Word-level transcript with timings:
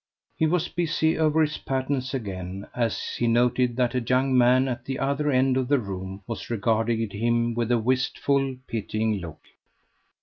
He 0.35 0.47
was 0.47 0.67
busy 0.67 1.15
over 1.15 1.41
his 1.41 1.59
patterns 1.59 2.11
again 2.11 2.65
as 2.73 2.99
he 3.17 3.27
noted 3.27 3.75
that 3.75 3.93
a 3.93 3.99
young 4.01 4.35
man 4.35 4.67
at 4.67 4.83
the 4.83 4.97
other 4.97 5.29
end 5.29 5.57
of 5.57 5.67
the 5.67 5.77
room 5.77 6.23
was 6.25 6.49
regarding 6.49 7.07
him 7.11 7.53
with 7.53 7.71
a 7.71 7.77
wistful, 7.77 8.55
pitying 8.65 9.19
look. 9.19 9.41